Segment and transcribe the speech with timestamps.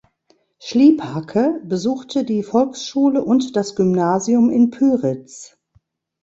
[0.59, 5.59] Schliephacke besuchte die Volksschule und das Gymnasium in Pyritz.